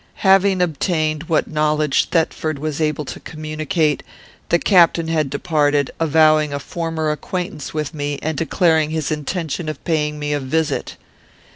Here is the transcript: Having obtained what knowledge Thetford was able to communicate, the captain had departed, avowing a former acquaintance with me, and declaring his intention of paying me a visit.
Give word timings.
Having 0.25 0.63
obtained 0.63 1.29
what 1.29 1.47
knowledge 1.47 2.05
Thetford 2.09 2.57
was 2.57 2.81
able 2.81 3.05
to 3.05 3.19
communicate, 3.19 4.01
the 4.49 4.57
captain 4.57 5.09
had 5.09 5.29
departed, 5.29 5.91
avowing 5.99 6.51
a 6.51 6.57
former 6.59 7.11
acquaintance 7.11 7.71
with 7.71 7.93
me, 7.93 8.17
and 8.23 8.35
declaring 8.35 8.89
his 8.89 9.11
intention 9.11 9.69
of 9.69 9.83
paying 9.85 10.17
me 10.17 10.33
a 10.33 10.39
visit. 10.39 10.97